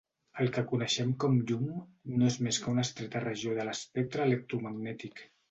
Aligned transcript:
El 0.43 0.47
que 0.53 0.61
coneixem 0.69 1.11
com 1.23 1.35
"llum" 1.51 1.67
no 2.13 2.31
és 2.31 2.39
més 2.47 2.59
que 2.65 2.73
una 2.73 2.87
estreta 2.87 3.23
regió 3.27 3.55
de 3.61 3.69
l'espectre 3.69 4.27
electromagnètic. 4.31 5.25